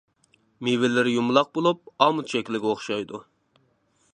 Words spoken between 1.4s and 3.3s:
بولۇپ، ئامۇت شەكلىگە ئوخشايدۇ.